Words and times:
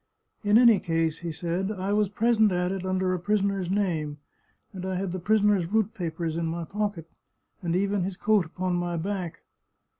"In 0.43 0.57
any 0.57 0.79
case," 0.79 1.19
he 1.19 1.31
said," 1.31 1.71
I 1.71 1.93
was 1.93 2.09
present 2.09 2.51
at 2.51 2.71
it 2.71 2.87
under 2.87 3.13
a 3.13 3.19
prisoner's 3.19 3.69
name, 3.69 4.17
and 4.73 4.83
I 4.83 4.95
had 4.95 5.11
the 5.11 5.19
prisoner's 5.19 5.67
route 5.67 5.93
papers 5.93 6.37
in 6.37 6.47
my 6.47 6.63
pocket, 6.63 7.07
and 7.61 7.75
even 7.75 8.01
his 8.01 8.17
coat 8.17 8.43
upon 8.47 8.73
my 8.73 8.97
back. 8.97 9.43